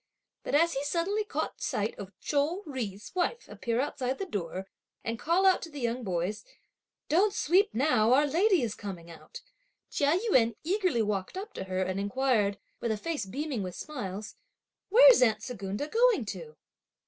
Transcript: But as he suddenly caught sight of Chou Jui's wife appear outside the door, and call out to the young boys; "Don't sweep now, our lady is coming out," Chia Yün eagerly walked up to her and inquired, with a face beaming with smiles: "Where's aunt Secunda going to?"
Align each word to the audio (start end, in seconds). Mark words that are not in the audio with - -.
But 0.41 0.55
as 0.55 0.73
he 0.73 0.83
suddenly 0.83 1.23
caught 1.23 1.61
sight 1.61 1.93
of 1.99 2.17
Chou 2.19 2.63
Jui's 2.65 3.13
wife 3.13 3.47
appear 3.47 3.79
outside 3.79 4.17
the 4.17 4.25
door, 4.25 4.65
and 5.03 5.19
call 5.19 5.45
out 5.45 5.61
to 5.61 5.69
the 5.69 5.79
young 5.79 6.03
boys; 6.03 6.43
"Don't 7.07 7.35
sweep 7.35 7.71
now, 7.71 8.11
our 8.13 8.25
lady 8.25 8.63
is 8.63 8.73
coming 8.73 9.11
out," 9.11 9.41
Chia 9.91 10.17
Yün 10.31 10.55
eagerly 10.63 11.03
walked 11.03 11.37
up 11.37 11.53
to 11.53 11.65
her 11.65 11.83
and 11.83 11.99
inquired, 11.99 12.57
with 12.79 12.91
a 12.91 12.97
face 12.97 13.27
beaming 13.27 13.61
with 13.61 13.75
smiles: 13.75 14.37
"Where's 14.89 15.21
aunt 15.21 15.43
Secunda 15.43 15.87
going 15.87 16.25
to?" 16.25 16.57